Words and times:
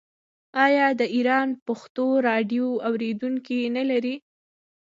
آیا 0.65 0.87
د 0.99 1.01
ایران 1.15 1.47
پښتو 1.65 2.05
راډیو 2.27 2.67
اوریدونکي 2.87 3.59
نلري؟ 3.75 4.15